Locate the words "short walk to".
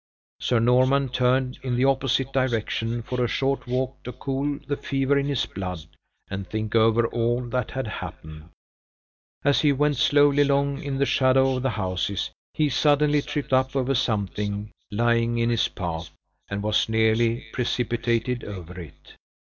3.27-4.11